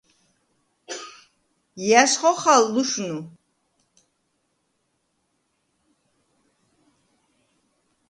[1.85, 3.17] ჲა̈ს ხოხალ ლუშნუ?